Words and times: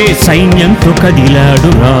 దేవుడే 0.00 0.16
సైన్యంతో 0.26 0.92
కదిలాడురా. 0.92 1.94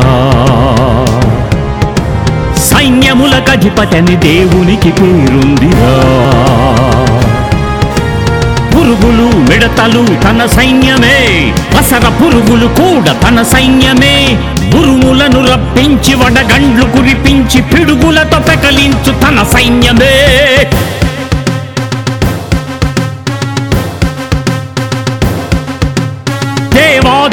సైన్యముల 2.56 3.38
కధిపతని 3.38 4.16
దేవునికి 4.16 4.92
పేరుందిరా. 4.92 5.94
పురుగులు 8.72 9.38
మిడతలు 9.38 10.06
తన 10.22 10.46
సైన్యమే. 10.46 11.52
అసర 11.78 12.08
పురుగులు 12.08 12.66
కూడా 12.66 13.12
తన 13.12 13.42
సైన్యమే. 13.42 14.38
ఉరుములను 14.78 15.52
రప్పించి 15.52 16.14
వడగండ్లు 16.14 16.84
కురిపించి 16.84 17.62
పిడుగులతో 17.62 18.38
పెకలించు 18.38 19.12
తన 19.12 19.44
సైన్యమే. 19.56 20.16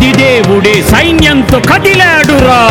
దేవాది 0.02 0.12
దేవుడే 0.12 0.84
సైన్యంతో 0.92 1.60
కదిలాడురా. 1.60 2.62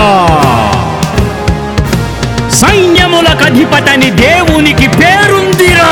సైన్యములకు 2.51 3.45
అధిపతని 3.45 4.11
దేవునికి 4.11 4.89
పేరుందిరా. 4.89 5.91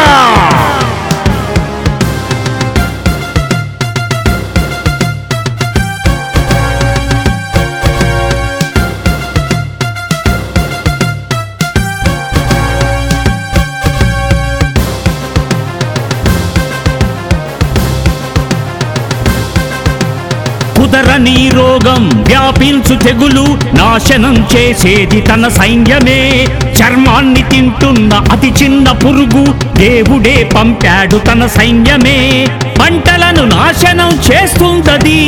నీ 21.25 21.51
రోగం 21.55 22.25
వ్యాపించు 22.27 22.95
తెగులు 22.97 23.45
నాశనం 23.75 24.47
చేసేది 24.55 25.21
తన 25.21 25.49
సైన్యమే. 25.49 26.47
చర్మాన్ని 26.81 27.43
తింటున్న 27.43 28.15
అతి 28.15 28.53
చిన్న 28.63 28.91
పురుగు 28.93 29.45
దేవుడే 29.77 30.51
పంపాడు 30.55 31.17
తన 31.17 31.47
సైన్యమే. 31.47 32.47
పంటలను 32.81 33.45
నాశనం 33.45 34.21
చేస్తున్నది 34.27 35.21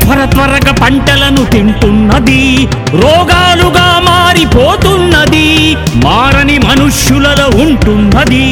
త్వర 0.00 0.24
త్వరగా 0.24 0.72
పంటలను 0.72 1.44
తింటున్నది 1.44 2.68
రోగాలుగా 2.92 3.86
మారిపోతున్నది 4.08 5.76
మారని 6.04 6.58
మనుష్యులలో 6.58 7.62
ఉంటున్నది. 7.62 8.46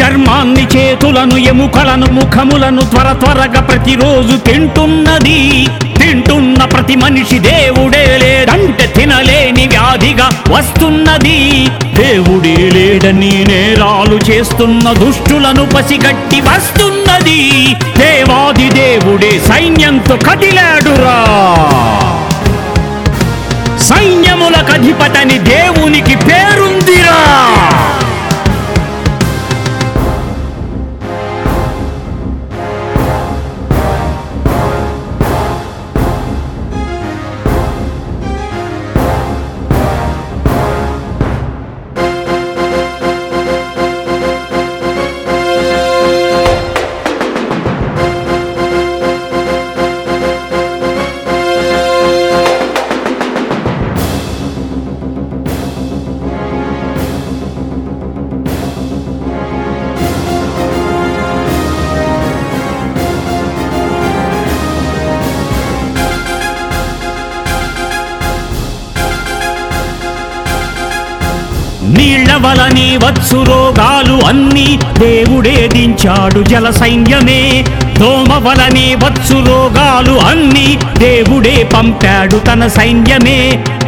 చర్మాన్ని 0.00 0.66
చేతులను 0.76 1.36
ఎముకలను 1.36 2.06
ముఖములను 2.12 2.82
త్వర 2.82 3.12
త్వరగా 3.12 3.60
ప్రతిరోజు 3.60 4.36
తింటున్నది. 4.36 5.68
తింటున్న 6.04 6.64
ప్రతి 6.64 6.94
మనిషి 6.94 7.38
దేవుడే 7.38 8.18
లేడంటే 8.22 8.86
తినలేని 8.86 9.66
వ్యాధిగా 9.66 10.30
వస్తున్నది. 10.48 11.68
దేవుడే 11.94 12.70
లేడని 12.70 13.44
నేరాలు 13.44 14.30
చేస్తున్న 14.30 14.92
దుష్టులను 14.92 15.66
పసిగట్టి 15.66 16.40
వస్తున్నది. 16.40 17.74
దేవాది 17.98 18.68
దేవుడే 18.68 19.40
సైన్యంతో 19.48 20.16
కదిలాడురా. 20.16 21.18
సైన్యములకు 23.78 24.72
అధిపతని 24.72 25.38
దేవుడు 25.38 25.83
నీళ్ళ 71.96 72.32
వలని 72.34 72.96
వచ్చు 72.96 73.38
రోగాలు 73.44 74.26
అన్ని 74.26 74.78
దేవుడే 74.98 75.68
దించాడు 75.72 76.40
జల 76.42 76.70
సైన్యమే. 76.70 77.64
దోమ 77.98 78.48
వలని 78.48 78.94
వచ్చు 78.94 79.36
రోగాలు 79.46 80.14
అన్ని 80.26 80.78
దేవుడే 80.98 81.70
పంపాడు 81.74 82.36
తన 82.36 82.66
సైన్యమే. 82.66 83.38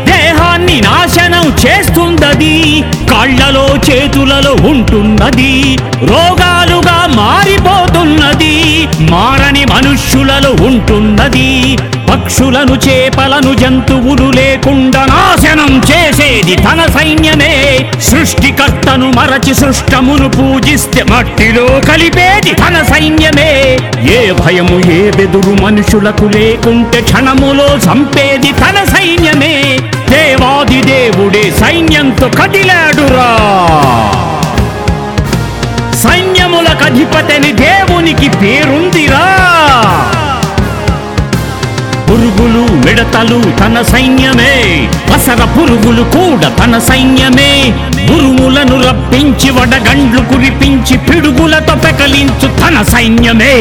దేహాన్ని 0.07 0.81
నాశనం 0.81 1.47
చేస్తుందది 1.65 2.85
కళ్ళలో 3.11 3.67
చేతులలో 3.89 4.71
ఉంటున్నది 4.71 5.77
రోగాలుగా 6.03 6.99
మారిపోతున్నది 7.15 8.55
మారని 9.11 9.65
మనుష్యులలో 9.65 10.65
ఉంటున్నది. 10.67 11.51
పక్షులను 12.17 12.75
చేపలను 12.75 13.55
జంతువులు 13.55 14.31
లేకుండా 14.31 15.05
నాశనం 15.05 15.83
చేసేది 15.91 16.57
తన 16.57 16.87
సైన్యమే. 16.99 17.79
సృష్టికర్తను 18.01 19.13
మరచి 19.17 19.55
సృష్టమును 19.55 20.29
పూజిస్తే 20.29 21.03
మట్టిలో 21.03 21.81
కలిపేది 21.89 22.53
తన 22.55 22.83
సైన్యమే. 22.83 23.79
ఏ 24.13 24.33
భయము 24.33 24.93
ఏ 24.93 25.11
బెదురు 25.11 25.63
మనుషులకు 25.63 26.25
లేకుంటే 26.25 27.01
క్షణములో 27.01 27.69
చంపేది 27.77 28.53
తన 28.53 28.85
సైన్యమే. 28.97 29.79
దేవాది 30.11 30.83
దేవుడే 30.83 31.55
సైన్యంతో 31.61 32.29
కదిలాడురా. 32.29 33.31
సైన్యములకు 35.97 36.85
అధిపతిని 36.85 37.53
దేవునికి 37.53 38.29
పేరుందిరా. 38.29 39.46
పురుగులు 42.17 42.61
మిడతలు 42.73 43.43
తన 43.61 43.83
సైన్యమే. 43.83 44.89
వసర 45.13 45.45
పురుగులు 45.45 46.03
కూడా 46.03 46.49
తన 46.49 46.79
సైన్యమే. 46.79 47.75
ఉరుములను 48.15 48.77
రప్పించి 48.89 49.51
వడగండ్లు 49.51 50.21
కురిపించి 50.21 50.99
పిడుగులతో 50.99 51.75
పెకలించు 51.75 52.49
తన 52.49 52.83
సైన్యమే. 52.83 53.57